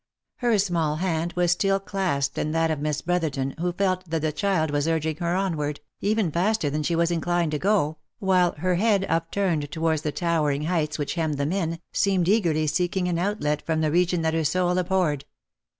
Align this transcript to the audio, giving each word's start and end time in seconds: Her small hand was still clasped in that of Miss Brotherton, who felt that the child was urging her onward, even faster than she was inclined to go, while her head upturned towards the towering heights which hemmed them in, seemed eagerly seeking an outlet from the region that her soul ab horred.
Her 0.37 0.57
small 0.57 0.95
hand 0.95 1.33
was 1.33 1.51
still 1.51 1.79
clasped 1.79 2.35
in 2.39 2.53
that 2.53 2.71
of 2.71 2.79
Miss 2.79 3.03
Brotherton, 3.03 3.53
who 3.59 3.71
felt 3.71 4.03
that 4.09 4.23
the 4.23 4.31
child 4.31 4.71
was 4.71 4.87
urging 4.87 5.17
her 5.17 5.35
onward, 5.35 5.79
even 5.99 6.31
faster 6.31 6.71
than 6.71 6.81
she 6.81 6.95
was 6.95 7.11
inclined 7.11 7.51
to 7.51 7.59
go, 7.59 7.99
while 8.17 8.53
her 8.53 8.73
head 8.77 9.05
upturned 9.07 9.69
towards 9.69 10.01
the 10.01 10.11
towering 10.11 10.63
heights 10.63 10.97
which 10.97 11.13
hemmed 11.13 11.37
them 11.37 11.51
in, 11.51 11.77
seemed 11.93 12.27
eagerly 12.27 12.65
seeking 12.65 13.07
an 13.07 13.19
outlet 13.19 13.61
from 13.63 13.81
the 13.81 13.91
region 13.91 14.23
that 14.23 14.33
her 14.33 14.43
soul 14.43 14.79
ab 14.79 14.87
horred. 14.89 15.21